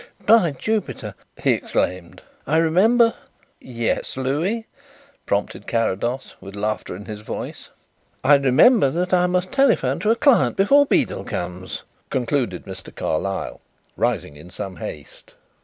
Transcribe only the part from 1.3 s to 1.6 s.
he